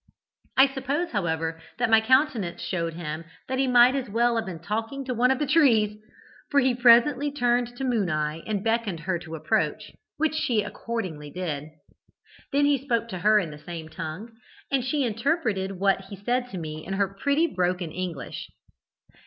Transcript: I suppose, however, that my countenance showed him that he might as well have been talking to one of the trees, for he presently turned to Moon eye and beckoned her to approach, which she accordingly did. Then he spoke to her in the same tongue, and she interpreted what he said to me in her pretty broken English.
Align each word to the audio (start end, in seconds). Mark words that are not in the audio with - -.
I 0.57 0.67
suppose, 0.73 1.11
however, 1.11 1.61
that 1.77 1.91
my 1.91 2.01
countenance 2.01 2.61
showed 2.63 2.95
him 2.95 3.23
that 3.47 3.59
he 3.59 3.67
might 3.67 3.95
as 3.95 4.09
well 4.09 4.35
have 4.35 4.47
been 4.47 4.57
talking 4.57 5.05
to 5.05 5.13
one 5.13 5.29
of 5.29 5.37
the 5.37 5.45
trees, 5.45 6.01
for 6.49 6.59
he 6.59 6.73
presently 6.73 7.31
turned 7.31 7.77
to 7.77 7.83
Moon 7.83 8.09
eye 8.09 8.41
and 8.47 8.63
beckoned 8.63 9.01
her 9.01 9.19
to 9.19 9.35
approach, 9.35 9.91
which 10.17 10.33
she 10.33 10.63
accordingly 10.63 11.29
did. 11.29 11.69
Then 12.51 12.65
he 12.65 12.83
spoke 12.83 13.09
to 13.09 13.19
her 13.19 13.37
in 13.37 13.51
the 13.51 13.59
same 13.59 13.89
tongue, 13.89 14.31
and 14.71 14.83
she 14.83 15.03
interpreted 15.03 15.73
what 15.79 16.01
he 16.05 16.15
said 16.15 16.49
to 16.49 16.57
me 16.57 16.83
in 16.83 16.93
her 16.93 17.07
pretty 17.19 17.45
broken 17.45 17.91
English. 17.91 18.49